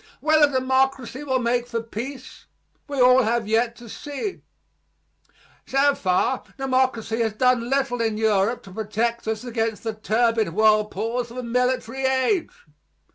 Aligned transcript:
Whether 0.19 0.51
democracy 0.51 1.23
will 1.23 1.37
make 1.37 1.67
for 1.67 1.79
peace, 1.83 2.45
we 2.87 2.99
all 2.99 3.21
have 3.21 3.47
yet 3.47 3.75
to 3.75 3.87
see. 3.87 4.41
So 5.67 5.93
far 5.93 6.41
democracy 6.57 7.19
has 7.19 7.33
done 7.33 7.69
little 7.69 8.01
in 8.01 8.17
Europe 8.17 8.63
to 8.63 8.71
protect 8.71 9.27
us 9.27 9.43
against 9.43 9.83
the 9.83 9.93
turbid 9.93 10.53
whirlpools 10.55 11.29
of 11.29 11.37
a 11.37 11.43
military 11.43 12.03
age. 12.05 12.51